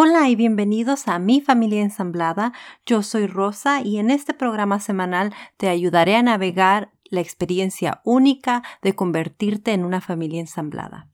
[0.00, 2.52] Hola y bienvenidos a Mi Familia Ensamblada.
[2.86, 8.62] Yo soy Rosa y en este programa semanal te ayudaré a navegar la experiencia única
[8.80, 11.08] de convertirte en una familia ensamblada.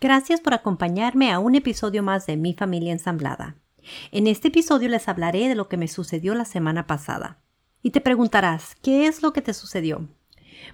[0.00, 3.56] Gracias por acompañarme a un episodio más de Mi Familia Ensamblada.
[4.12, 7.42] En este episodio les hablaré de lo que me sucedió la semana pasada.
[7.82, 10.08] Y te preguntarás, ¿qué es lo que te sucedió?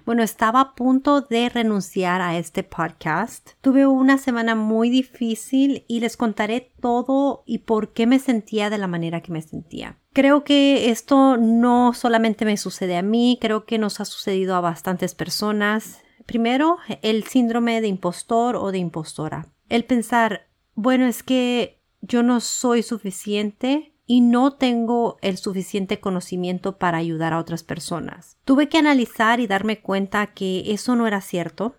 [0.05, 3.51] Bueno, estaba a punto de renunciar a este podcast.
[3.61, 8.77] Tuve una semana muy difícil y les contaré todo y por qué me sentía de
[8.77, 9.97] la manera que me sentía.
[10.13, 14.61] Creo que esto no solamente me sucede a mí, creo que nos ha sucedido a
[14.61, 16.01] bastantes personas.
[16.25, 19.47] Primero, el síndrome de impostor o de impostora.
[19.69, 26.77] El pensar, bueno, es que yo no soy suficiente, y no tengo el suficiente conocimiento
[26.77, 28.37] para ayudar a otras personas.
[28.43, 31.75] Tuve que analizar y darme cuenta que eso no era cierto,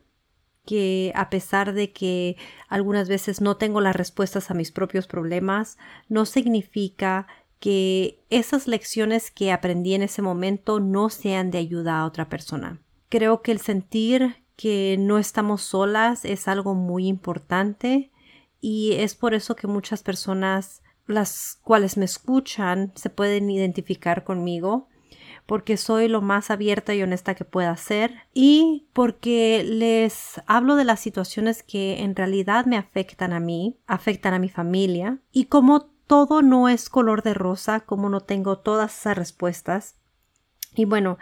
[0.64, 2.36] que a pesar de que
[2.69, 5.77] algunas veces no tengo las respuestas a mis propios problemas,
[6.08, 7.27] no significa
[7.61, 12.80] que esas lecciones que aprendí en ese momento no sean de ayuda a otra persona.
[13.11, 18.11] Creo que el sentir que no estamos solas es algo muy importante
[18.61, 24.89] y es por eso que muchas personas las cuales me escuchan se pueden identificar conmigo
[25.47, 30.85] porque soy lo más abierta y honesta que pueda ser y porque les hablo de
[30.85, 35.83] las situaciones que en realidad me afectan a mí, afectan a mi familia y como
[36.07, 39.97] todo no es color de rosa, como no tengo todas esas respuestas.
[40.75, 41.19] Y bueno,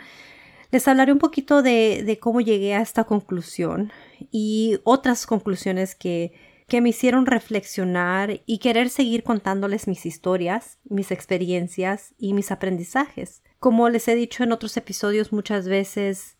[0.71, 3.93] les hablaré un poquito de, de cómo llegué a esta conclusión
[4.31, 6.33] y otras conclusiones que
[6.67, 13.43] que me hicieron reflexionar y querer seguir contándoles mis historias, mis experiencias y mis aprendizajes.
[13.59, 16.37] Como les he dicho en otros episodios muchas veces,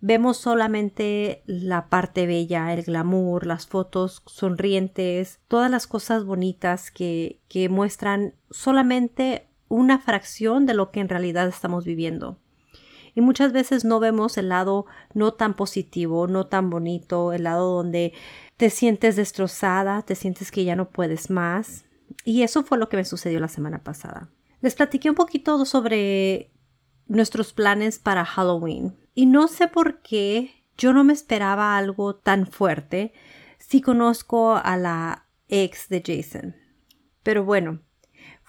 [0.00, 7.40] vemos solamente la parte bella, el glamour, las fotos sonrientes, todas las cosas bonitas que,
[7.48, 12.38] que muestran solamente una fracción de lo que en realidad estamos viviendo.
[13.16, 14.84] Y muchas veces no vemos el lado
[15.14, 18.12] no tan positivo, no tan bonito, el lado donde
[18.58, 21.86] te sientes destrozada, te sientes que ya no puedes más.
[22.24, 24.28] Y eso fue lo que me sucedió la semana pasada.
[24.60, 26.52] Les platiqué un poquito sobre
[27.06, 28.94] nuestros planes para Halloween.
[29.14, 33.14] Y no sé por qué yo no me esperaba algo tan fuerte
[33.56, 36.54] si conozco a la ex de Jason.
[37.22, 37.80] Pero bueno,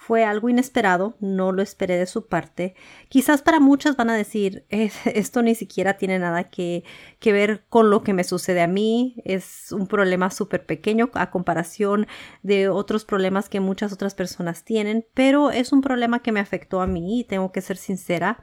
[0.08, 2.74] fue algo inesperado, no lo esperé de su parte.
[3.10, 6.82] Quizás para muchas van a decir, esto ni siquiera tiene nada que,
[7.18, 11.30] que, ver con lo que me sucede a mí, es un problema súper pequeño a
[11.30, 12.06] comparación
[12.42, 16.80] de otros problemas que muchas otras personas tienen, pero es un problema que me afectó
[16.80, 18.42] a mí y tengo que ser sincera.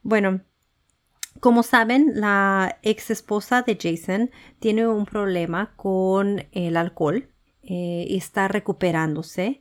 [0.00, 0.40] Bueno,
[1.38, 7.28] como saben, la ex esposa de Jason tiene un problema con el alcohol
[7.62, 9.60] eh, y está recuperándose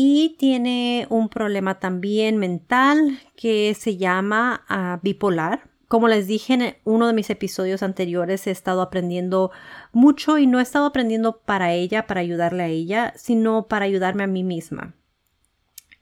[0.00, 5.68] y tiene un problema también mental que se llama ah, bipolar.
[5.88, 9.50] Como les dije en uno de mis episodios anteriores, he estado aprendiendo
[9.90, 14.22] mucho y no he estado aprendiendo para ella, para ayudarle a ella, sino para ayudarme
[14.22, 14.94] a mí misma.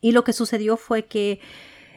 [0.03, 1.41] Y lo que sucedió fue que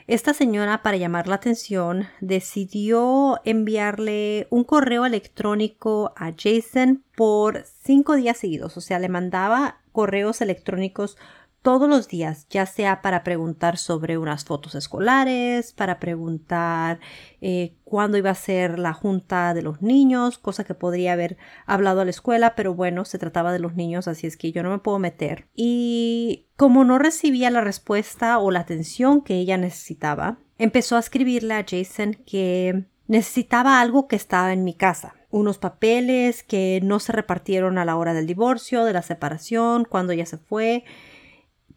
[0.07, 8.15] esta señora, para llamar la atención, decidió enviarle un correo electrónico a Jason por cinco
[8.15, 8.77] días seguidos.
[8.77, 11.17] O sea, le mandaba correos electrónicos
[11.61, 16.99] todos los días, ya sea para preguntar sobre unas fotos escolares, para preguntar
[17.41, 22.01] eh, cuándo iba a ser la junta de los niños, cosa que podría haber hablado
[22.01, 24.69] a la escuela, pero bueno, se trataba de los niños, así es que yo no
[24.69, 25.47] me puedo meter.
[25.55, 31.55] Y como no recibía la respuesta o la atención que ella necesitaba, empezó a escribirle
[31.55, 37.12] a Jason que necesitaba algo que estaba en mi casa unos papeles que no se
[37.12, 40.83] repartieron a la hora del divorcio, de la separación, cuando ella se fue,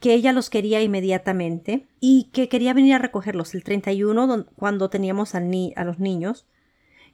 [0.02, 5.36] que ella los quería inmediatamente y que quería venir a recogerlos el 31 cuando teníamos
[5.36, 6.44] a, los niños.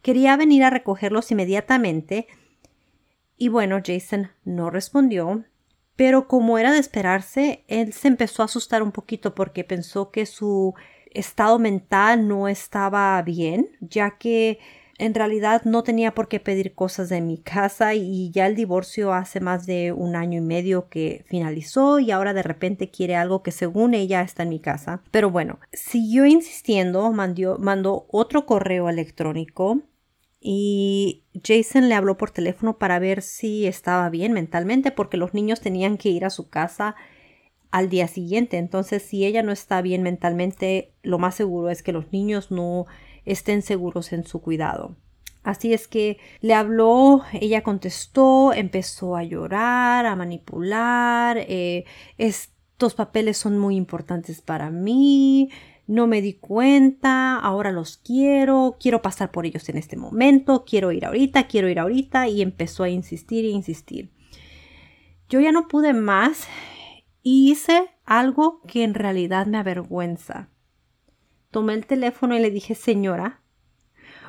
[0.01, 2.27] Quería venir a recogerlos inmediatamente
[3.37, 5.45] y bueno, Jason no respondió,
[5.97, 10.25] pero como era de esperarse, él se empezó a asustar un poquito porque pensó que
[10.25, 10.75] su
[11.11, 14.61] estado mental no estaba bien, ya que
[14.99, 19.13] en realidad no tenía por qué pedir cosas de mi casa y ya el divorcio
[19.13, 23.45] hace más de un año y medio que finalizó y ahora de repente quiere algo
[23.45, 25.03] que según ella está en mi casa.
[25.13, 29.83] Pero bueno, siguió insistiendo, mandó, mandó otro correo electrónico
[30.41, 35.61] y Jason le habló por teléfono para ver si estaba bien mentalmente porque los niños
[35.61, 36.97] tenían que ir a su casa
[37.71, 38.59] al día siguiente.
[38.59, 42.87] Entonces, si ella no está bien mentalmente, lo más seguro es que los niños no
[43.29, 44.97] estén seguros en su cuidado.
[45.43, 51.85] Así es que le habló, ella contestó, empezó a llorar, a manipular, eh,
[52.19, 55.51] estos papeles son muy importantes para mí,
[55.87, 60.93] no me di cuenta, ahora los quiero, quiero pasar por ellos en este momento, quiero
[60.93, 64.11] ir ahorita, quiero ir ahorita y empezó a insistir e insistir.
[65.31, 66.47] Yo ya no pude más
[67.23, 70.51] y hice algo que en realidad me avergüenza.
[71.51, 73.41] Tomé el teléfono y le dije, señora,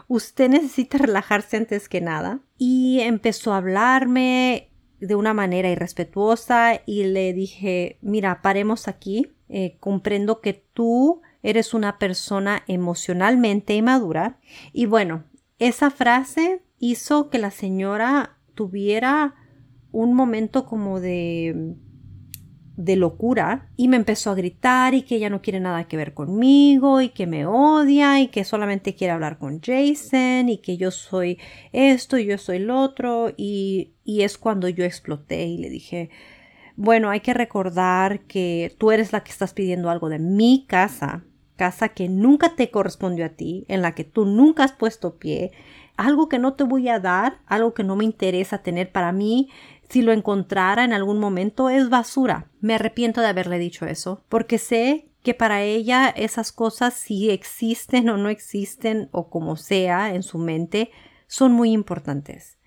[0.08, 2.42] usted necesita relajarse antes que nada.
[2.58, 9.32] Y empezó a hablarme de una manera irrespetuosa y le dije, mira, paremos aquí.
[9.52, 14.40] Eh, comprendo que tú eres una persona emocionalmente inmadura.
[14.74, 15.24] Y bueno,
[15.58, 19.36] esa frase hizo que la señora tuviera
[19.92, 21.76] un momento como de
[22.80, 26.14] de locura y me empezó a gritar y que ella no quiere nada que ver
[26.14, 30.90] conmigo y que me odia y que solamente quiere hablar con Jason y que yo
[30.90, 31.40] soy
[31.74, 33.34] esto y yo soy lo otro.
[33.36, 36.10] Y, y es cuando yo exploté y le dije
[36.78, 41.26] bueno hay que recordar que tú eres la que estás pidiendo algo de mi casa
[41.58, 45.52] casa que nunca te correspondió a ti en la que tú nunca has puesto pie
[45.98, 49.50] algo que no te voy a dar algo que no me interesa tener para mí
[49.90, 52.50] si lo encontrara en algún momento es basura.
[52.62, 58.10] Me arrepiento de haberle dicho eso, porque sé que para ella esas cosas, si existen
[58.10, 60.92] o no existen, o como sea en su mente,
[61.28, 62.58] son muy importantes.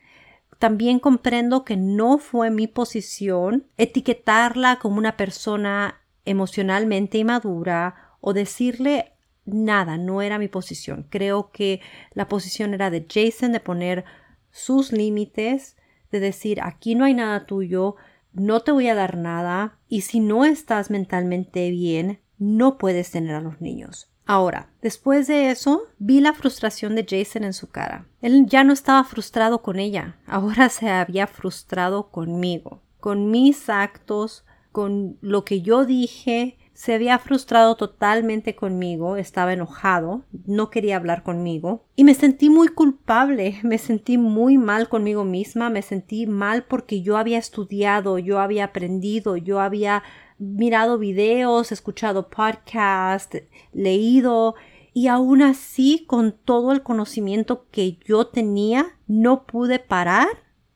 [0.58, 9.12] También comprendo que no fue mi posición etiquetarla como una persona emocionalmente inmadura o decirle
[9.44, 11.06] nada, no era mi posición.
[11.08, 11.80] Creo que
[12.12, 14.04] la posición era de Jason de poner
[14.50, 15.76] sus límites,
[16.12, 17.96] de decir aquí no hay nada tuyo,
[18.32, 23.34] no te voy a dar nada y si no estás mentalmente bien, no puedes tener
[23.34, 24.08] a los niños.
[24.24, 28.06] Ahora, después de eso, vi la frustración de Jason en su cara.
[28.20, 34.44] Él ya no estaba frustrado con ella, ahora se había frustrado conmigo, con mis actos,
[34.70, 41.22] con lo que yo dije, se había frustrado totalmente conmigo, estaba enojado, no quería hablar
[41.22, 46.64] conmigo y me sentí muy culpable, me sentí muy mal conmigo misma, me sentí mal
[46.64, 50.02] porque yo había estudiado, yo había aprendido, yo había
[50.38, 53.42] mirado videos, escuchado podcasts,
[53.72, 54.54] leído
[54.94, 60.28] y aún así con todo el conocimiento que yo tenía no pude parar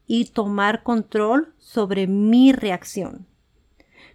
[0.06, 3.26] y tomar control sobre mi reacción.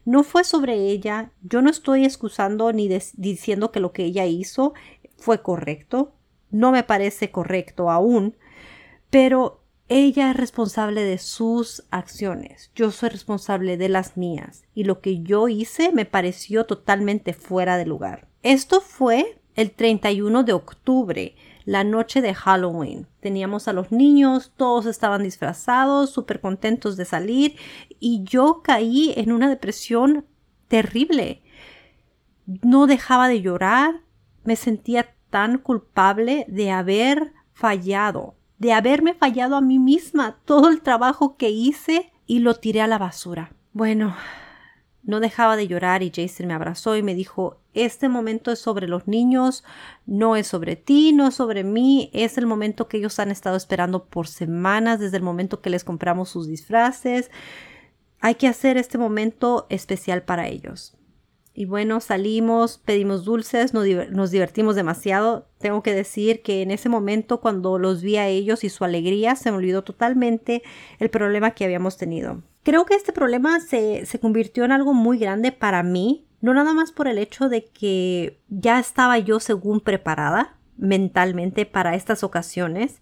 [0.05, 4.73] No fue sobre ella, yo no estoy excusando ni diciendo que lo que ella hizo
[5.17, 6.13] fue correcto,
[6.49, 8.35] no me parece correcto aún,
[9.09, 15.01] pero ella es responsable de sus acciones, yo soy responsable de las mías, y lo
[15.01, 18.27] que yo hice me pareció totalmente fuera de lugar.
[18.41, 21.35] Esto fue el 31 de octubre
[21.65, 23.07] la noche de Halloween.
[23.19, 27.55] Teníamos a los niños, todos estaban disfrazados, súper contentos de salir
[27.99, 30.25] y yo caí en una depresión
[30.67, 31.43] terrible.
[32.45, 34.01] No dejaba de llorar,
[34.43, 40.81] me sentía tan culpable de haber fallado, de haberme fallado a mí misma, todo el
[40.81, 43.53] trabajo que hice y lo tiré a la basura.
[43.73, 44.15] Bueno,
[45.03, 48.87] no dejaba de llorar y Jason me abrazó y me dijo, este momento es sobre
[48.87, 49.63] los niños,
[50.05, 53.55] no es sobre ti, no es sobre mí, es el momento que ellos han estado
[53.55, 57.31] esperando por semanas desde el momento que les compramos sus disfraces.
[58.19, 60.95] Hay que hacer este momento especial para ellos.
[61.53, 65.47] Y bueno, salimos, pedimos dulces, nos, nos, divertimos demasiado.
[65.59, 69.35] Tengo que decir que en ese momento, cuando los vi a ellos y su alegría,
[69.35, 70.63] se me olvidó totalmente
[70.99, 72.41] el problema que habíamos tenido.
[72.63, 76.73] Creo que este problema se, se convirtió en algo muy grande para mí, no nada
[76.73, 83.01] más por el hecho de que ya estaba yo según preparada mentalmente para estas ocasiones,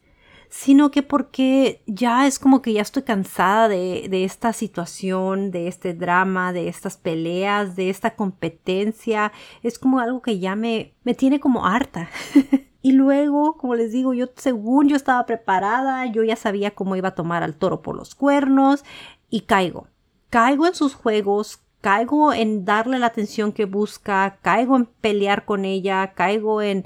[0.49, 5.67] sino que porque ya es como que ya estoy cansada de, de, esta situación, de
[5.67, 9.31] este drama, de estas peleas, de esta competencia.
[9.63, 12.09] Es como algo que ya me, me tiene como harta.
[12.81, 17.09] y luego, como les digo, yo según yo estaba preparada, yo ya sabía cómo iba
[17.09, 18.83] a tomar al toro por los cuernos,
[19.29, 19.87] y caigo.
[20.29, 25.65] Caigo en sus juegos, caigo en darle la atención que busca, caigo en pelear con
[25.65, 26.85] ella, caigo en,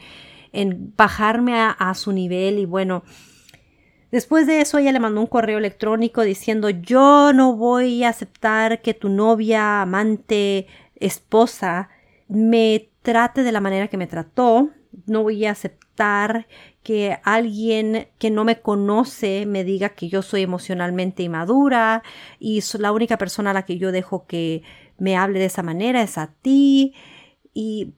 [0.51, 3.03] en bajarme a, su nivel y bueno,
[4.13, 8.83] Después de eso ella le mandó un correo electrónico diciendo yo no voy a aceptar
[8.83, 10.67] que tu novia, amante,
[10.97, 11.89] esposa
[12.27, 14.69] me trate de la manera que me trató,
[15.07, 16.45] no voy a aceptar
[16.83, 22.03] que alguien que no me conoce me diga que yo soy emocionalmente inmadura
[22.37, 24.61] y la única persona a la que yo dejo que
[24.99, 26.93] me hable de esa manera es a ti.
[27.51, 27.95] Y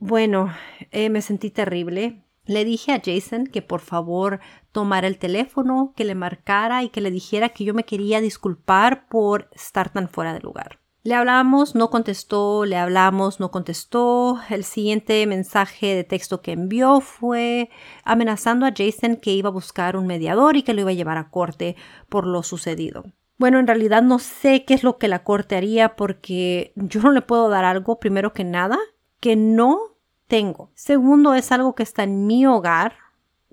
[0.00, 0.52] bueno,
[0.90, 2.24] eh, me sentí terrible.
[2.46, 4.40] Le dije a Jason que por favor
[4.72, 9.08] tomara el teléfono, que le marcara y que le dijera que yo me quería disculpar
[9.08, 10.78] por estar tan fuera de lugar.
[11.04, 14.40] Le hablamos, no contestó, le hablamos, no contestó.
[14.48, 17.68] El siguiente mensaje de texto que envió fue
[18.04, 21.18] amenazando a Jason que iba a buscar un mediador y que lo iba a llevar
[21.18, 21.76] a corte
[22.08, 23.04] por lo sucedido.
[23.36, 27.12] Bueno, en realidad no sé qué es lo que la corte haría porque yo no
[27.12, 28.78] le puedo dar algo, primero que nada,
[29.20, 29.93] que no
[30.26, 30.70] tengo.
[30.74, 32.96] Segundo, es algo que está en mi hogar,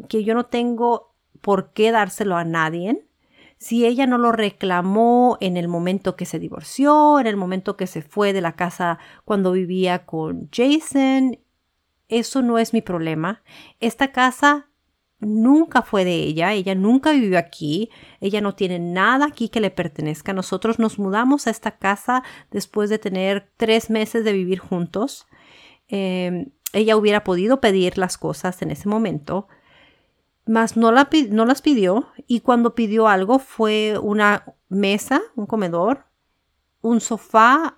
[0.10, 3.06] que yo no tengo por qué dárselo a nadie
[3.62, 7.86] si ella no lo reclamó en el momento que se divorció, en el momento que
[7.86, 11.38] se fue de la casa cuando vivía con Jason,
[12.08, 13.44] eso no es mi problema.
[13.80, 14.72] Esta casa
[15.20, 19.70] nunca fue de ella, ella nunca vivió aquí, ella no tiene nada aquí que le
[19.70, 20.34] pertenezca.
[20.34, 25.28] Nosotros nos mudamos a esta casa después de tener tres meses de vivir juntos.
[25.88, 29.48] Em, ella hubiera podido pedir las cosas en ese momento,
[30.46, 36.06] mas no, las pidió y cuando pidió algo fue una mesa, un comedor,
[36.82, 37.78] un sofá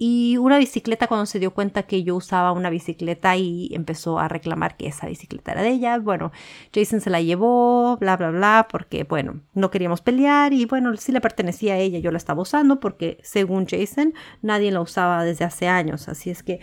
[0.00, 4.28] y una bicicleta cuando se dio cuenta que yo usaba una bicicleta y empezó a
[4.28, 5.98] reclamar que esa bicicleta era de ella.
[5.98, 6.30] Bueno,
[6.72, 11.10] Jason se la llevó, bla, bla, bla, porque, bueno, no queríamos pelear y, bueno, sí
[11.10, 15.44] le pertenecía a ella, yo la estaba usando porque, según Jason, nadie la usaba desde
[15.44, 16.08] hace años.
[16.08, 16.60] Así es que,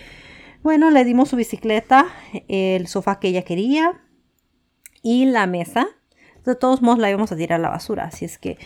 [0.65, 2.07] bueno, le dimos su bicicleta,
[2.47, 4.01] el sofá que ella quería
[5.03, 5.85] y la mesa.
[6.43, 8.05] De todos modos la íbamos a tirar a la basura.
[8.05, 8.57] Así es que,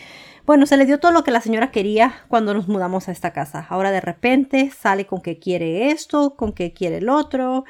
[0.46, 3.34] bueno, se le dio todo lo que la señora quería cuando nos mudamos a esta
[3.34, 3.66] casa.
[3.68, 7.66] Ahora de repente sale con que quiere esto, con que quiere el otro.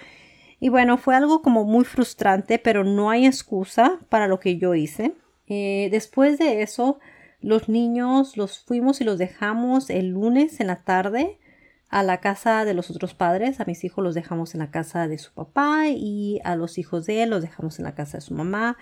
[0.60, 4.76] Y bueno, fue algo como muy frustrante, pero no hay excusa para lo que yo
[4.76, 5.14] hice.
[5.48, 7.00] Eh, después de eso,
[7.40, 11.39] los niños los fuimos y los dejamos el lunes en la tarde
[11.90, 13.60] a la casa de los otros padres.
[13.60, 17.04] A mis hijos los dejamos en la casa de su papá y a los hijos
[17.06, 18.78] de él los dejamos en la casa de su mamá.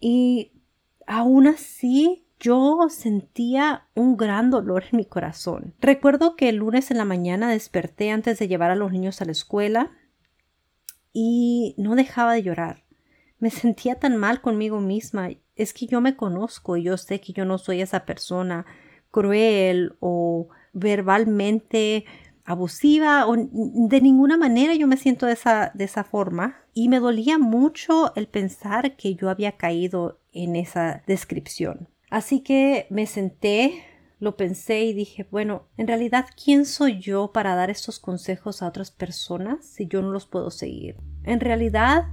[0.00, 0.52] Y
[1.06, 5.74] aún así yo sentía un gran dolor en mi corazón.
[5.80, 9.24] Recuerdo que el lunes en la mañana desperté antes de llevar a los niños a
[9.24, 9.92] la escuela
[11.12, 12.84] y no dejaba de llorar.
[13.38, 15.30] Me sentía tan mal conmigo misma.
[15.56, 18.66] Es que yo me conozco y yo sé que yo no soy esa persona
[19.10, 22.04] cruel o verbalmente
[22.44, 27.00] abusiva o de ninguna manera yo me siento de esa, de esa forma y me
[27.00, 31.88] dolía mucho el pensar que yo había caído en esa descripción.
[32.10, 33.82] Así que me senté,
[34.18, 38.68] lo pensé y dije, bueno, en realidad, ¿quién soy yo para dar estos consejos a
[38.68, 40.96] otras personas si yo no los puedo seguir?
[41.24, 42.08] En realidad,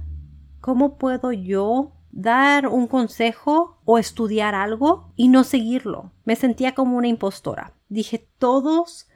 [0.60, 6.12] ¿cómo puedo yo dar un consejo o estudiar algo y no seguirlo?
[6.24, 9.08] Me sentía como una impostora dije todos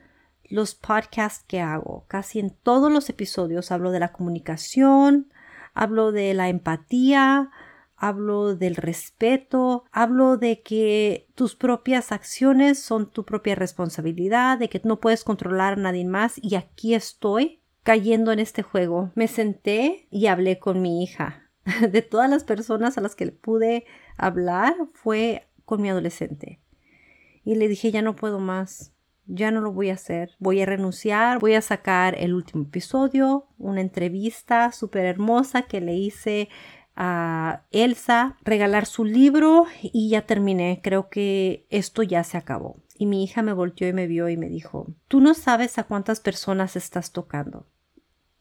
[0.49, 5.31] los podcasts que hago, casi en todos los episodios hablo de la comunicación,
[5.73, 7.51] hablo de la empatía,
[7.97, 14.79] hablo del respeto, hablo de que tus propias acciones son tu propia responsabilidad, de que
[14.83, 19.11] no puedes controlar a nadie más y aquí estoy cayendo en este juego.
[19.15, 21.49] Me senté y hablé con mi hija.
[21.91, 26.61] De todas las personas a las que pude hablar fue con mi adolescente
[27.47, 28.91] y le dije ya no puedo más,
[29.25, 33.47] ya no lo voy a hacer, voy a renunciar, voy a sacar el último episodio,
[33.57, 36.49] una entrevista súper hermosa que le hice
[36.97, 42.83] a Elsa, regalar su libro y ya terminé, creo que esto ya se acabó.
[42.97, 45.85] Y mi hija me volteó y me vio y me dijo, tú no sabes a
[45.85, 47.65] cuántas personas estás tocando.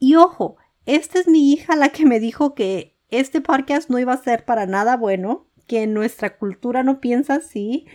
[0.00, 4.14] Y ojo, esta es mi hija la que me dijo que este podcast no iba
[4.14, 7.86] a ser para nada bueno, que nuestra cultura no piensa así,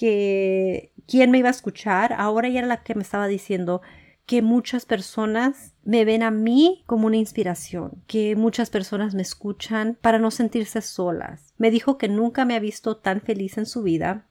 [0.00, 3.82] que quién me iba a escuchar, ahora ella era la que me estaba diciendo
[4.24, 9.98] que muchas personas me ven a mí como una inspiración, que muchas personas me escuchan
[10.00, 11.52] para no sentirse solas.
[11.58, 14.26] Me dijo que nunca me ha visto tan feliz en su vida,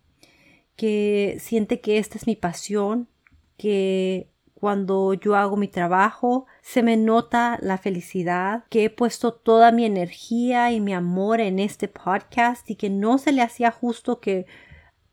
[0.75, 3.07] que siente que esta es mi pasión,
[3.55, 9.71] que cuando yo hago mi trabajo se me nota la felicidad, que he puesto toda
[9.71, 14.19] mi energía y mi amor en este podcast y que no se le hacía justo
[14.19, 14.47] que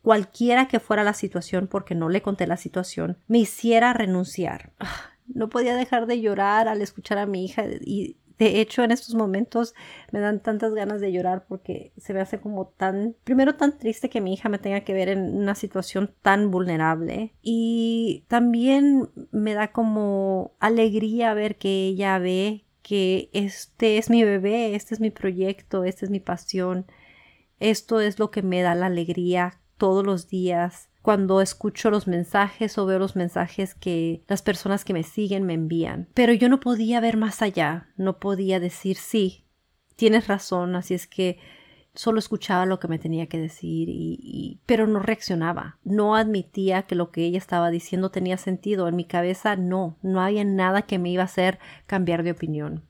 [0.06, 4.70] cualquiera que fuera la situación, porque no le conté la situación, me hiciera renunciar.
[4.78, 8.92] Ah, no podía dejar de llorar al escuchar a mi hija y de hecho en
[8.92, 9.75] estos momentos
[10.12, 14.08] me dan tantas ganas de llorar porque se me hace como tan, primero tan triste
[14.08, 19.54] que mi hija me tenga que ver en una situación tan vulnerable y también me
[19.54, 25.10] da como alegría ver que ella ve que este es mi bebé, este es mi
[25.10, 26.86] proyecto, esta es mi pasión,
[27.58, 32.76] esto es lo que me da la alegría todos los días cuando escucho los mensajes
[32.78, 36.09] o veo los mensajes que las personas que me siguen me envían.
[36.14, 39.47] Pero yo no podía ver más allá, no podía decir sí,
[39.95, 41.38] tienes razón, así es que
[41.95, 46.95] solo escuchaba lo que me tenía que decir y, pero no reaccionaba, no admitía que
[46.95, 48.88] lo que ella estaba diciendo tenía sentido.
[48.88, 52.83] En mi cabeza no, no había nada que me iba a hacer cambiar de opinión.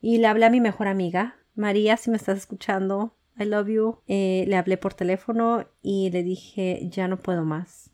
[0.00, 3.98] Y le hablé a mi mejor amiga, María, si me estás escuchando, I love you.
[4.08, 7.90] Eh, le hablé por teléfono y le dije, ya no puedo más.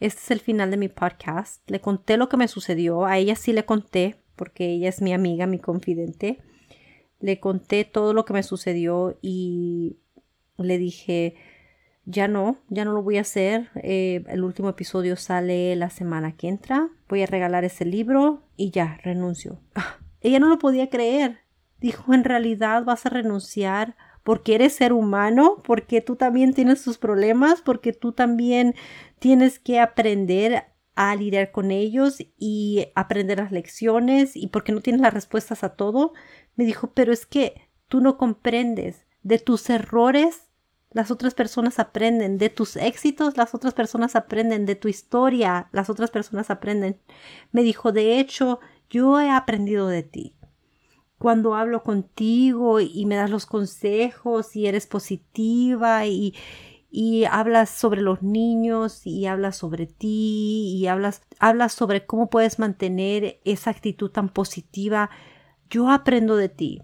[0.00, 1.68] Este es el final de mi podcast.
[1.70, 3.04] Le conté lo que me sucedió.
[3.04, 6.38] A ella sí le conté, porque ella es mi amiga, mi confidente.
[7.20, 9.98] Le conté todo lo que me sucedió y
[10.56, 11.34] le dije,
[12.06, 13.68] ya no, ya no lo voy a hacer.
[13.82, 16.88] Eh, el último episodio sale la semana que entra.
[17.08, 19.60] Voy a regalar ese libro y ya, renuncio.
[19.74, 21.40] Ah, ella no lo podía creer.
[21.78, 26.98] Dijo, en realidad vas a renunciar porque eres ser humano, porque tú también tienes tus
[26.98, 28.74] problemas, porque tú también
[29.18, 35.00] tienes que aprender a lidiar con ellos y aprender las lecciones y porque no tienes
[35.00, 36.12] las respuestas a todo.
[36.56, 40.50] Me dijo, pero es que tú no comprendes de tus errores.
[40.90, 45.88] Las otras personas aprenden de tus éxitos, las otras personas aprenden de tu historia, las
[45.88, 47.00] otras personas aprenden.
[47.52, 48.60] Me dijo, de hecho,
[48.90, 50.39] yo he aprendido de ti
[51.20, 56.34] cuando hablo contigo y me das los consejos y eres positiva y,
[56.90, 62.58] y hablas sobre los niños y hablas sobre ti y hablas, hablas sobre cómo puedes
[62.58, 65.10] mantener esa actitud tan positiva,
[65.68, 66.82] yo aprendo de ti.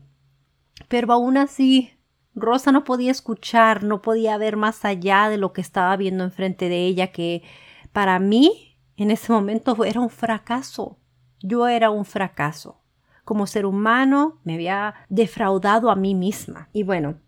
[0.88, 1.92] Pero aún así,
[2.34, 6.68] Rosa no podía escuchar, no podía ver más allá de lo que estaba viendo enfrente
[6.68, 7.42] de ella, que
[7.90, 10.98] para mí en ese momento era un fracaso.
[11.40, 12.82] Yo era un fracaso
[13.26, 16.70] como ser humano, me había defraudado a mí misma.
[16.72, 17.18] Y bueno,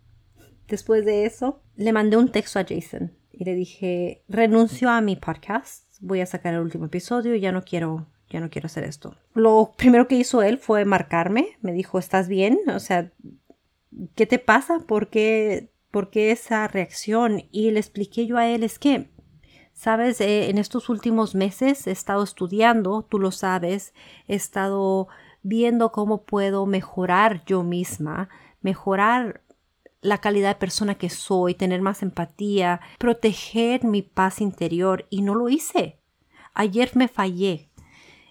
[0.68, 5.16] después de eso, le mandé un texto a Jason y le dije, renuncio a mi
[5.16, 9.16] podcast, voy a sacar el último episodio ya no quiero ya no quiero hacer esto.
[9.34, 12.60] Lo primero que hizo él fue marcarme, me dijo, ¿estás bien?
[12.72, 13.10] O sea,
[14.14, 14.80] ¿qué te pasa?
[14.86, 17.44] ¿Por qué, por qué esa reacción?
[17.50, 19.10] Y le expliqué yo a él, es que,
[19.72, 23.94] sabes, eh, en estos últimos meses he estado estudiando, tú lo sabes,
[24.28, 25.08] he estado
[25.48, 28.28] viendo cómo puedo mejorar yo misma,
[28.60, 29.42] mejorar
[30.00, 35.34] la calidad de persona que soy, tener más empatía, proteger mi paz interior y no
[35.34, 35.98] lo hice.
[36.54, 37.70] Ayer me fallé.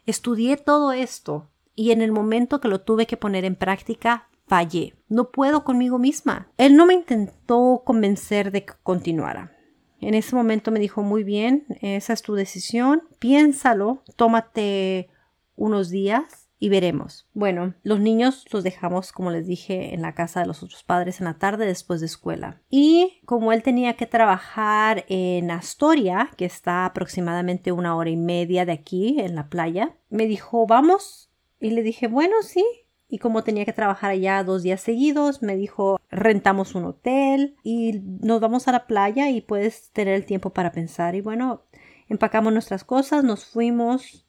[0.06, 4.96] Estudié todo esto y en el momento que lo tuve que poner en práctica, fallé.
[5.10, 6.48] No puedo conmigo misma.
[6.58, 9.54] Él no me intentó convencer de que continuara.
[10.00, 15.10] En ese momento me dijo, muy bien, esa es tu decisión, piénsalo, tómate
[15.56, 17.28] unos días y veremos.
[17.34, 21.20] Bueno, los niños los dejamos, como les dije, en la casa de los otros padres
[21.20, 22.62] en la tarde después de escuela.
[22.70, 28.66] Y como él tenía que trabajar en Astoria, que está aproximadamente una hora y media
[28.66, 31.32] de aquí, en la playa, me dijo, vamos.
[31.60, 32.66] Y le dije, bueno, sí.
[33.10, 38.02] Y como tenía que trabajar allá dos días seguidos, me dijo, rentamos un hotel y
[38.04, 41.16] nos vamos a la playa y puedes tener el tiempo para pensar.
[41.16, 41.64] Y bueno,
[42.10, 44.27] empacamos nuestras cosas, nos fuimos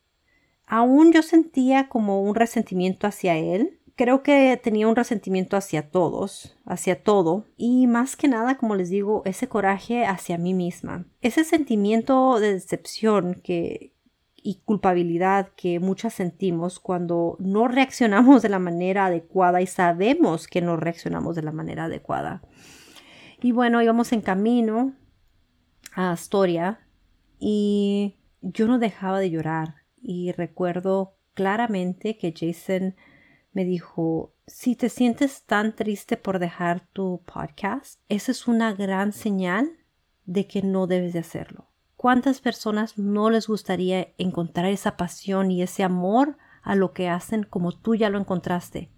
[0.68, 3.80] Aún yo sentía como un resentimiento hacia él.
[3.96, 8.90] Creo que tenía un resentimiento hacia todos, hacia todo, y más que nada, como les
[8.90, 11.06] digo, ese coraje hacia mí misma.
[11.20, 13.42] Ese sentimiento de decepción
[14.36, 20.60] y culpabilidad que muchas sentimos cuando no reaccionamos de la manera adecuada y sabemos que
[20.60, 22.42] no reaccionamos de la manera adecuada.
[23.40, 24.92] Y bueno, íbamos en camino
[25.94, 26.86] a Astoria
[27.40, 32.96] y yo no dejaba de llorar y recuerdo claramente que Jason
[33.52, 39.12] me dijo, si te sientes tan triste por dejar tu podcast, esa es una gran
[39.12, 39.70] señal
[40.26, 41.68] de que no debes de hacerlo.
[41.96, 47.42] ¿Cuántas personas no les gustaría encontrar esa pasión y ese amor a lo que hacen
[47.42, 48.90] como tú ya lo encontraste?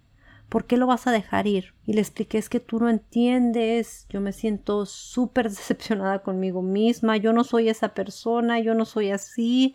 [0.49, 1.73] ¿Por qué lo vas a dejar ir?
[1.85, 7.17] Y le expliqué es que tú no entiendes, yo me siento súper decepcionada conmigo misma,
[7.17, 9.73] yo no soy esa persona, yo no soy así,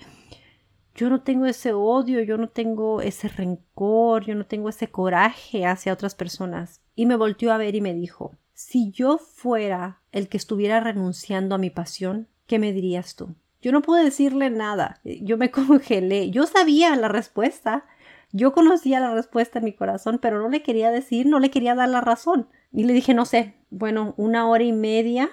[0.97, 5.67] yo no tengo ese odio, yo no tengo ese rencor, yo no tengo ese coraje
[5.67, 6.81] hacia otras personas.
[6.95, 11.55] Y me volteó a ver y me dijo, si yo fuera el que estuviera renunciando
[11.55, 13.35] a mi pasión, ¿qué me dirías tú?
[13.61, 17.85] Yo no pude decirle nada, yo me congelé, yo sabía la respuesta,
[18.33, 21.75] yo conocía la respuesta en mi corazón, pero no le quería decir, no le quería
[21.75, 22.49] dar la razón.
[22.73, 25.29] Y le dije, no sé, bueno, una hora y media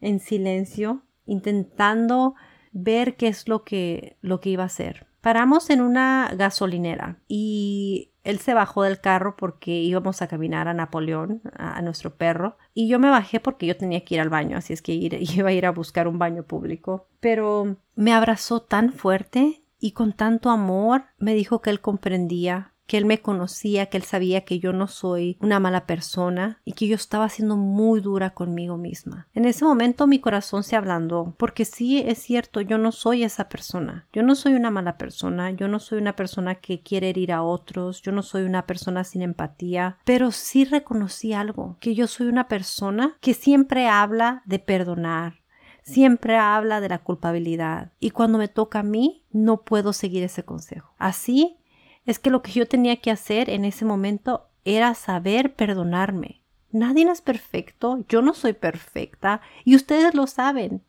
[0.00, 2.34] en silencio, intentando
[2.76, 5.06] ver qué es lo que, lo que iba a hacer.
[5.20, 10.74] Paramos en una gasolinera y él se bajó del carro porque íbamos a caminar a
[10.74, 14.56] Napoleón, a, nuestro perro, y yo me bajé porque yo tenía que ir al baño,
[14.56, 17.08] así es que iba a ir a buscar un baño público.
[17.18, 22.96] Pero me abrazó tan fuerte y con tanto amor me dijo que él comprendía que
[22.96, 26.86] él me conocía, que él sabía que yo no soy una mala persona y que
[26.86, 29.26] yo estaba siendo muy dura conmigo misma.
[29.34, 33.48] En ese momento mi corazón se ablandó, porque sí es cierto, yo no soy esa
[33.48, 34.06] persona.
[34.12, 37.42] Yo no soy una mala persona, yo no soy una persona que quiere herir a
[37.42, 42.26] otros, yo no soy una persona sin empatía, pero sí reconocí algo, que yo soy
[42.26, 45.40] una persona que siempre habla de perdonar,
[45.82, 50.44] siempre habla de la culpabilidad y cuando me toca a mí no puedo seguir ese
[50.44, 50.92] consejo.
[50.98, 51.58] Así
[52.06, 56.42] es que lo que yo tenía que hacer en ese momento era saber perdonarme.
[56.70, 60.82] Nadie es perfecto, yo no soy perfecta y ustedes lo saben.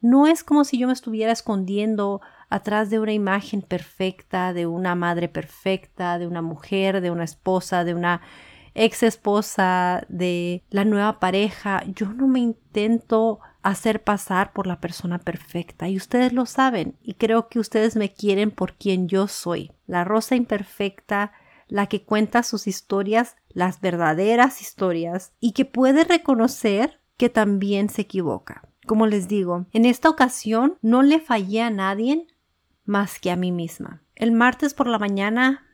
[0.00, 2.20] No es como si yo me estuviera escondiendo
[2.50, 7.84] atrás de una imagen perfecta, de una madre perfecta, de una mujer, de una esposa,
[7.84, 8.20] de una
[8.74, 11.82] ex esposa, de la nueva pareja.
[11.86, 17.14] Yo no me intento hacer pasar por la persona perfecta y ustedes lo saben y
[17.14, 21.32] creo que ustedes me quieren por quien yo soy, la rosa imperfecta,
[21.66, 28.02] la que cuenta sus historias, las verdaderas historias y que puede reconocer que también se
[28.02, 28.62] equivoca.
[28.86, 32.26] Como les digo, en esta ocasión no le fallé a nadie
[32.84, 34.02] más que a mí misma.
[34.14, 35.66] El martes por la mañana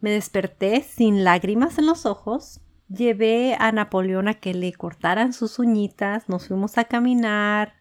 [0.00, 5.58] me desperté sin lágrimas en los ojos, Llevé a Napoleón a que le cortaran sus
[5.58, 7.74] uñitas, nos fuimos a caminar,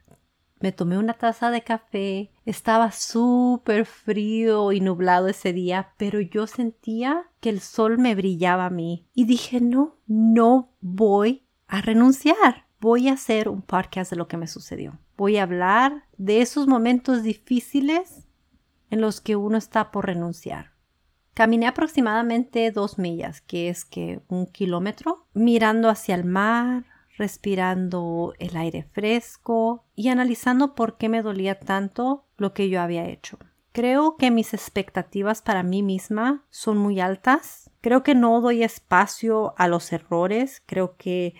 [0.60, 6.48] me tomé una taza de café, estaba súper frío y nublado ese día, pero yo
[6.48, 12.66] sentía que el sol me brillaba a mí y dije, no, no voy a renunciar,
[12.80, 15.00] voy a hacer un podcast de lo que me sucedió.
[15.16, 18.28] Voy a hablar de esos momentos difíciles
[18.90, 20.77] en los que uno está por renunciar.
[21.38, 28.58] Caminé aproximadamente dos millas, que es que un kilómetro, mirando hacia el mar, respirando el
[28.58, 33.38] aire fresco y analizando por qué me dolía tanto lo que yo había hecho.
[33.72, 37.70] Creo que mis expectativas para mí misma son muy altas.
[37.82, 40.64] Creo que no doy espacio a los errores.
[40.66, 41.36] Creo que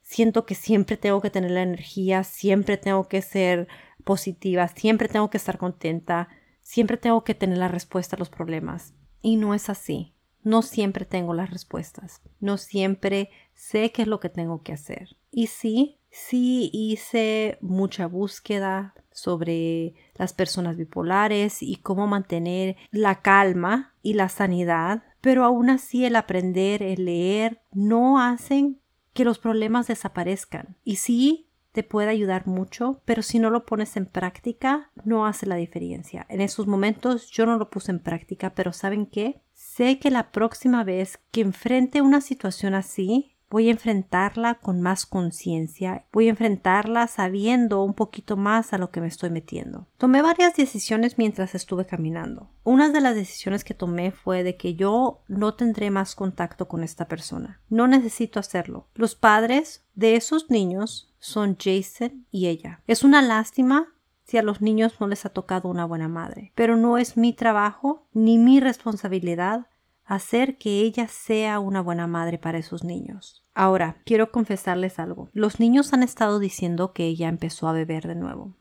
[0.00, 3.68] siento que siempre tengo que tener la energía, siempre tengo que ser
[4.04, 6.30] positiva, siempre tengo que estar contenta,
[6.62, 8.94] siempre tengo que tener la respuesta a los problemas.
[9.24, 10.12] Y no es así.
[10.42, 12.20] No siempre tengo las respuestas.
[12.40, 15.16] No siempre sé qué es lo que tengo que hacer.
[15.30, 23.94] Y sí, sí hice mucha búsqueda sobre las personas bipolares y cómo mantener la calma
[24.02, 28.78] y la sanidad, pero aún así el aprender, el leer, no hacen
[29.14, 30.76] que los problemas desaparezcan.
[30.84, 35.44] Y sí, te puede ayudar mucho, pero si no lo pones en práctica, no hace
[35.44, 36.24] la diferencia.
[36.28, 39.42] En esos momentos yo no lo puse en práctica, pero ¿saben qué?
[39.52, 45.06] Sé que la próxima vez que enfrente una situación así, voy a enfrentarla con más
[45.06, 49.86] conciencia, voy a enfrentarla sabiendo un poquito más a lo que me estoy metiendo.
[49.96, 52.50] Tomé varias decisiones mientras estuve caminando.
[52.64, 56.82] Una de las decisiones que tomé fue de que yo no tendré más contacto con
[56.82, 57.60] esta persona.
[57.68, 58.88] No necesito hacerlo.
[58.96, 62.80] Los padres de esos niños son Jason y ella.
[62.88, 63.86] Es una lástima
[64.24, 67.32] si a los niños no les ha tocado una buena madre, pero no es mi
[67.32, 69.68] trabajo ni mi responsabilidad
[70.04, 73.43] hacer que ella sea una buena madre para esos niños.
[73.54, 75.28] Ahora, quiero confesarles algo.
[75.32, 78.56] Los niños han estado diciendo que ella empezó a beber de nuevo.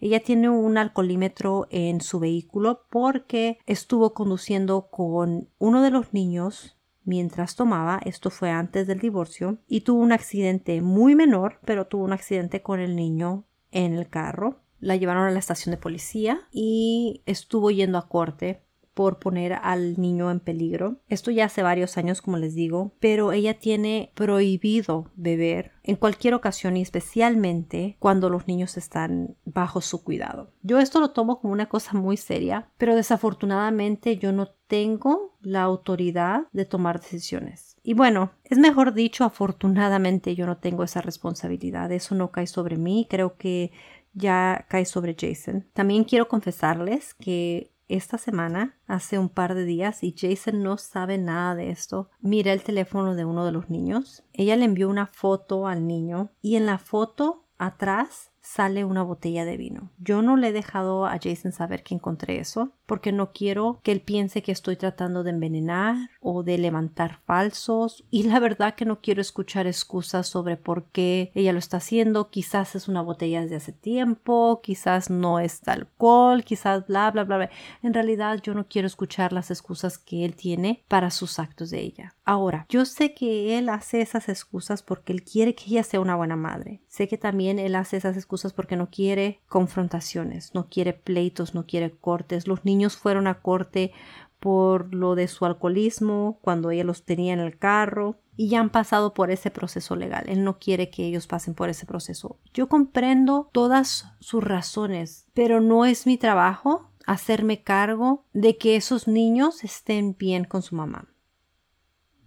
[0.00, 6.78] Ella tiene un alcoholímetro en su vehículo porque estuvo conduciendo con uno de los niños
[7.04, 12.04] mientras tomaba, esto fue antes del divorcio, y tuvo un accidente muy menor, pero tuvo
[12.04, 14.60] un accidente con el niño en el carro.
[14.78, 18.62] La llevaron a la estación de policía y estuvo yendo a corte
[18.98, 20.96] por poner al niño en peligro.
[21.08, 26.34] Esto ya hace varios años, como les digo, pero ella tiene prohibido beber en cualquier
[26.34, 30.50] ocasión y especialmente cuando los niños están bajo su cuidado.
[30.62, 35.62] Yo esto lo tomo como una cosa muy seria, pero desafortunadamente yo no tengo la
[35.62, 37.76] autoridad de tomar decisiones.
[37.84, 42.76] Y bueno, es mejor dicho, afortunadamente yo no tengo esa responsabilidad, eso no cae sobre
[42.76, 43.70] mí, creo que
[44.12, 45.68] ya cae sobre Jason.
[45.72, 51.18] También quiero confesarles que esta semana, hace un par de días, y Jason no sabe
[51.18, 54.24] nada de esto, mira el teléfono de uno de los niños.
[54.32, 59.44] Ella le envió una foto al niño y en la foto atrás sale una botella
[59.44, 59.90] de vino.
[59.98, 63.92] Yo no le he dejado a Jason saber que encontré eso porque no quiero que
[63.92, 68.86] él piense que estoy tratando de envenenar o de levantar falsos y la verdad que
[68.86, 72.30] no quiero escuchar excusas sobre por qué ella lo está haciendo.
[72.30, 77.50] Quizás es una botella desde hace tiempo, quizás no es alcohol, quizás bla bla bla.
[77.82, 81.80] En realidad yo no quiero escuchar las excusas que él tiene para sus actos de
[81.80, 82.14] ella.
[82.24, 86.16] Ahora, yo sé que él hace esas excusas porque él quiere que ella sea una
[86.16, 86.82] buena madre.
[86.88, 88.16] Sé que también él hace esas
[88.54, 92.46] porque no quiere confrontaciones, no quiere pleitos, no quiere cortes.
[92.46, 93.92] Los niños fueron a corte
[94.38, 98.70] por lo de su alcoholismo cuando ella los tenía en el carro y ya han
[98.70, 100.24] pasado por ese proceso legal.
[100.28, 102.38] Él no quiere que ellos pasen por ese proceso.
[102.54, 109.08] Yo comprendo todas sus razones, pero no es mi trabajo hacerme cargo de que esos
[109.08, 111.08] niños estén bien con su mamá.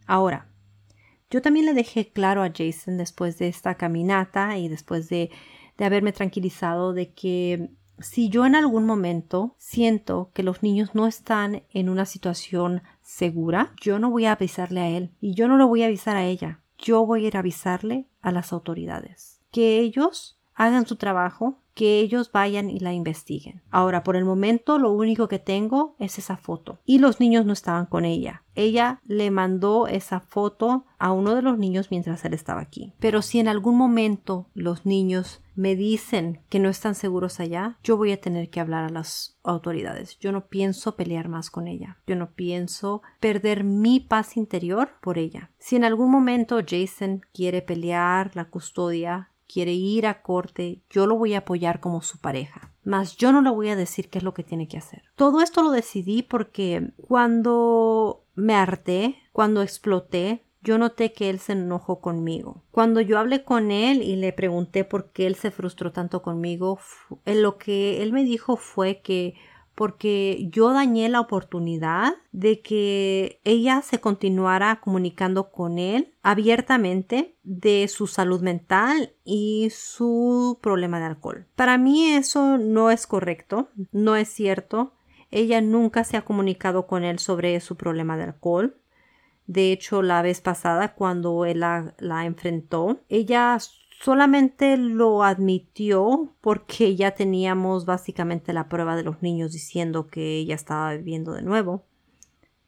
[0.05, 0.49] Ahora,
[1.29, 5.29] yo también le dejé claro a Jason después de esta caminata y después de,
[5.81, 11.07] de haberme tranquilizado de que si yo en algún momento siento que los niños no
[11.07, 15.57] están en una situación segura, yo no voy a avisarle a él y yo no
[15.57, 16.59] lo voy a avisar a ella.
[16.77, 19.41] Yo voy a ir a avisarle a las autoridades.
[19.49, 23.61] Que ellos hagan su trabajo que ellos vayan y la investiguen.
[23.71, 26.79] Ahora, por el momento, lo único que tengo es esa foto.
[26.85, 28.43] Y los niños no estaban con ella.
[28.55, 32.93] Ella le mandó esa foto a uno de los niños mientras él estaba aquí.
[32.99, 37.97] Pero si en algún momento los niños me dicen que no están seguros allá, yo
[37.97, 40.17] voy a tener que hablar a las autoridades.
[40.19, 41.97] Yo no pienso pelear más con ella.
[42.07, 45.51] Yo no pienso perder mi paz interior por ella.
[45.59, 51.17] Si en algún momento Jason quiere pelear la custodia quiere ir a corte, yo lo
[51.17, 52.71] voy a apoyar como su pareja.
[52.83, 55.03] Mas yo no le voy a decir qué es lo que tiene que hacer.
[55.15, 61.53] Todo esto lo decidí porque cuando me harté, cuando exploté, yo noté que él se
[61.53, 62.63] enojó conmigo.
[62.71, 66.79] Cuando yo hablé con él y le pregunté por qué él se frustró tanto conmigo,
[67.25, 69.35] lo que él me dijo fue que
[69.75, 77.87] porque yo dañé la oportunidad de que ella se continuara comunicando con él abiertamente de
[77.87, 81.47] su salud mental y su problema de alcohol.
[81.55, 84.93] Para mí eso no es correcto, no es cierto.
[85.31, 88.80] Ella nunca se ha comunicado con él sobre su problema de alcohol.
[89.51, 93.57] De hecho, la vez pasada, cuando él la, enfrentó, ella
[94.01, 100.55] solamente lo admitió porque ya teníamos básicamente la prueba de los niños diciendo que ella
[100.55, 101.83] estaba viviendo de nuevo,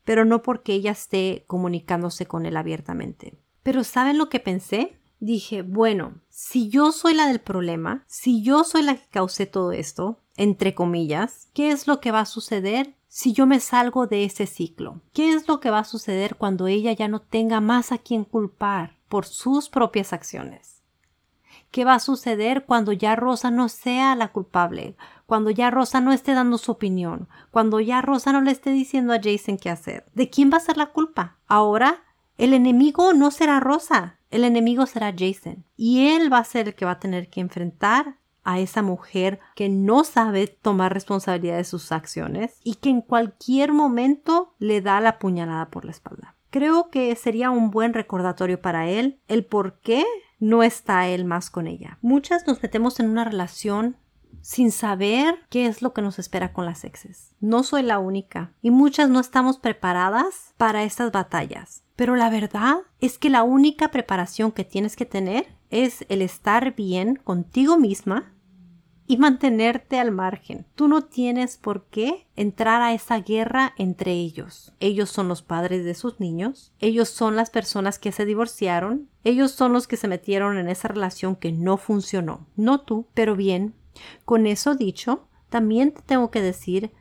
[0.03, 3.39] pero no porque ella esté comunicándose con él abiertamente.
[3.63, 4.99] Pero ¿saben lo que pensé?
[5.21, 9.71] Dije, bueno, si yo soy la del problema, si yo soy la que causé todo
[9.71, 14.23] esto, entre comillas, ¿qué es lo que va a suceder si yo me salgo de
[14.23, 14.99] ese ciclo?
[15.13, 18.23] ¿Qué es lo que va a suceder cuando ella ya no tenga más a quien
[18.23, 20.81] culpar por sus propias acciones?
[21.69, 24.95] ¿Qué va a suceder cuando ya Rosa no sea la culpable?
[25.27, 27.29] Cuando ya Rosa no esté dando su opinión?
[27.51, 30.05] Cuando ya Rosa no le esté diciendo a Jason qué hacer?
[30.15, 31.37] ¿De quién va a ser la culpa?
[31.45, 32.01] Ahora,
[32.39, 35.65] el enemigo no será Rosa, el enemigo será Jason.
[35.77, 39.39] Y él va a ser el que va a tener que enfrentar a esa mujer
[39.55, 45.01] que no sabe tomar responsabilidad de sus acciones y que en cualquier momento le da
[45.01, 46.35] la puñalada por la espalda.
[46.49, 50.05] Creo que sería un buen recordatorio para él el por qué
[50.39, 51.97] no está él más con ella.
[52.01, 53.97] Muchas nos metemos en una relación
[54.41, 57.33] sin saber qué es lo que nos espera con las exes.
[57.39, 61.83] No soy la única y muchas no estamos preparadas para estas batallas.
[61.95, 66.75] Pero la verdad es que la única preparación que tienes que tener es el estar
[66.75, 68.32] bien contigo misma
[69.05, 70.65] y mantenerte al margen.
[70.75, 74.73] Tú no tienes por qué entrar a esa guerra entre ellos.
[74.79, 79.51] Ellos son los padres de sus niños, ellos son las personas que se divorciaron, ellos
[79.51, 82.47] son los que se metieron en esa relación que no funcionó.
[82.55, 83.73] No tú, pero bien.
[84.25, 86.91] Con eso dicho, también te tengo que decir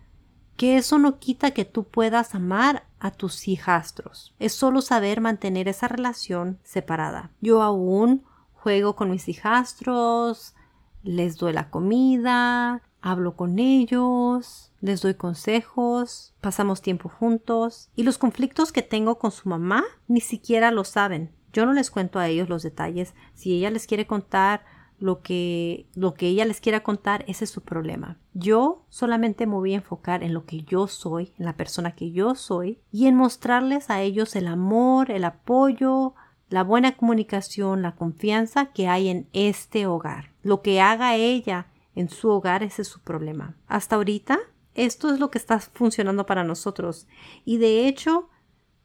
[0.56, 4.34] que eso no quita que tú puedas amar a tus hijastros.
[4.38, 7.30] Es solo saber mantener esa relación separada.
[7.40, 10.54] Yo aún juego con mis hijastros,
[11.02, 18.18] les doy la comida, hablo con ellos, les doy consejos, pasamos tiempo juntos y los
[18.18, 21.34] conflictos que tengo con su mamá ni siquiera lo saben.
[21.52, 23.14] Yo no les cuento a ellos los detalles.
[23.34, 24.64] Si ella les quiere contar
[24.98, 28.18] lo que, lo que ella les quiera contar, ese es su problema.
[28.32, 32.12] Yo solamente me voy a enfocar en lo que yo soy, en la persona que
[32.12, 36.14] yo soy y en mostrarles a ellos el amor, el apoyo,
[36.52, 40.32] la buena comunicación, la confianza que hay en este hogar.
[40.42, 43.56] Lo que haga ella en su hogar, ese es su problema.
[43.66, 44.38] Hasta ahorita,
[44.74, 47.06] esto es lo que está funcionando para nosotros.
[47.46, 48.28] Y de hecho,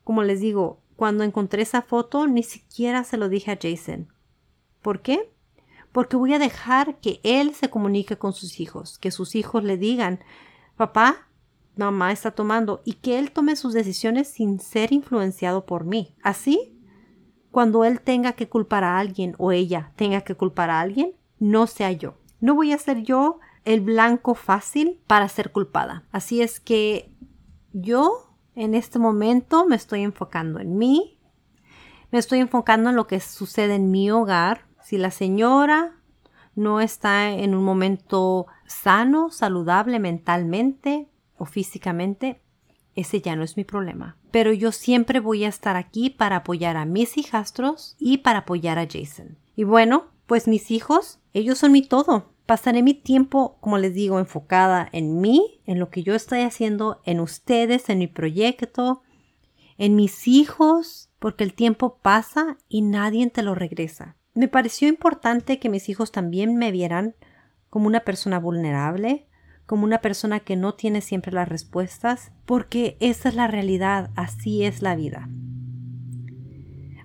[0.06, 4.14] como les digo, cuando encontré esa foto, ni siquiera se lo dije a Jason.
[4.82, 5.30] ¿Por qué?
[5.92, 9.76] Porque voy a dejar que él se comunique con sus hijos, que sus hijos le
[9.76, 10.22] digan,
[10.78, 11.28] papá,
[11.76, 16.16] mamá está tomando, y que él tome sus decisiones sin ser influenciado por mí.
[16.24, 16.77] Así
[17.58, 21.66] cuando él tenga que culpar a alguien o ella tenga que culpar a alguien, no
[21.66, 22.14] sea yo.
[22.40, 26.04] No voy a ser yo el blanco fácil para ser culpada.
[26.12, 27.12] Así es que
[27.74, 31.20] yo en este momento me estoy enfocando en mí,
[32.12, 34.68] me estoy enfocando en lo que sucede en mi hogar.
[34.84, 35.96] Si la señora
[36.54, 42.40] no está en un momento sano, saludable mentalmente o físicamente,
[42.98, 44.18] ese ya no es mi problema.
[44.32, 48.80] Pero yo siempre voy a estar aquí para apoyar a mis hijastros y para apoyar
[48.80, 49.38] a Jason.
[49.56, 52.34] Y bueno, pues mis hijos, ellos son mi todo.
[52.48, 57.00] Pasaré mi tiempo, como les digo, enfocada en mí, en lo que yo estoy haciendo,
[57.06, 59.04] en ustedes, en mi proyecto,
[59.78, 64.16] en mis hijos, porque el tiempo pasa y nadie te lo regresa.
[64.34, 67.16] Me pareció importante que mis hijos también me vieran
[67.70, 69.28] como una persona vulnerable,
[69.68, 74.64] como una persona que no tiene siempre las respuestas, porque esa es la realidad, así
[74.64, 75.30] es la vida.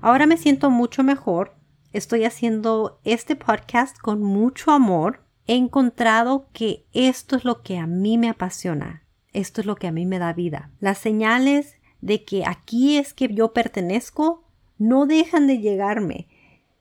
[0.01, 1.57] Ahora me siento mucho mejor,
[1.93, 7.87] estoy haciendo este podcast con mucho amor, he encontrado que esto es lo que a
[7.87, 10.71] mí me apasiona, esto es lo que a mí me da vida.
[10.79, 14.45] Las señales de que aquí es que yo pertenezco
[14.79, 16.29] no dejan de llegarme.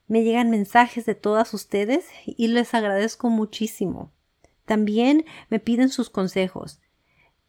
[0.08, 4.12] Me llegan mensajes de todas ustedes y les agradezco muchísimo.
[4.72, 6.80] También me piden sus consejos.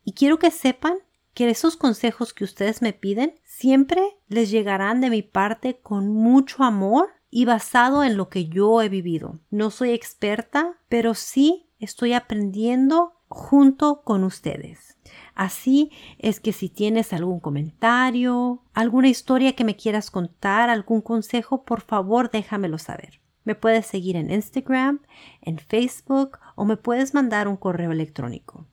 [0.02, 0.98] Y quiero que sepan
[1.35, 6.64] que esos consejos que ustedes me piden siempre les llegarán de mi parte con mucho
[6.64, 9.38] amor y basado en lo que yo he vivido.
[9.50, 14.98] No soy experta, pero sí estoy aprendiendo junto con ustedes.
[15.37, 21.62] Así es que si tienes algún comentario, alguna historia que me quieras contar, algún consejo,
[21.62, 23.21] por favor déjamelo saber.
[23.44, 25.00] Me puedes seguir en Instagram,
[25.40, 28.66] en Facebook o me puedes mandar un correo electrónico.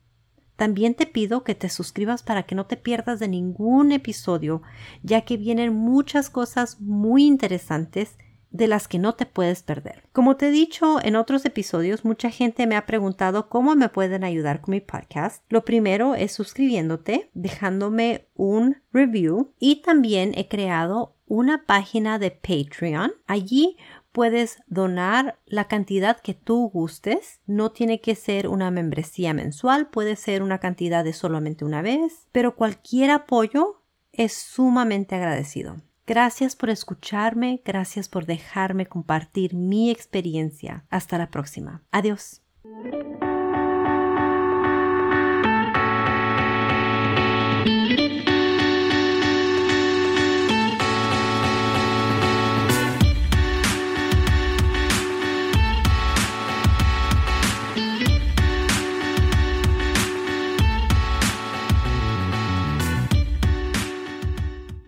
[0.56, 4.60] También te pido que te suscribas para que no te pierdas de ningún episodio,
[5.02, 8.18] ya que vienen muchas cosas muy interesantes
[8.50, 10.08] de las que no te puedes perder.
[10.12, 14.24] Como te he dicho en otros episodios, mucha gente me ha preguntado cómo me pueden
[14.24, 15.44] ayudar con mi podcast.
[15.48, 23.12] Lo primero es suscribiéndote, dejándome un review y también he creado una página de Patreon.
[23.26, 23.76] Allí
[24.12, 27.40] puedes donar la cantidad que tú gustes.
[27.46, 32.26] No tiene que ser una membresía mensual, puede ser una cantidad de solamente una vez,
[32.32, 35.76] pero cualquier apoyo es sumamente agradecido.
[36.06, 40.84] Gracias por escucharme, gracias por dejarme compartir mi experiencia.
[40.90, 41.84] Hasta la próxima.
[41.92, 42.42] Adiós.